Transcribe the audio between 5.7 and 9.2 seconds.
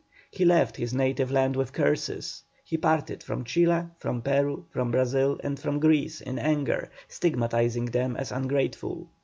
Greece in anger, stigmatizing them as ungrateful.